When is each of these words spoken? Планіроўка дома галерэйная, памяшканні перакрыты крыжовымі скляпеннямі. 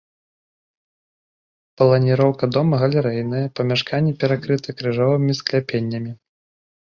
Планіроўка 1.81 2.43
дома 2.55 2.75
галерэйная, 2.85 3.43
памяшканні 3.61 4.15
перакрыты 4.25 4.69
крыжовымі 4.81 5.31
скляпеннямі. 5.43 6.11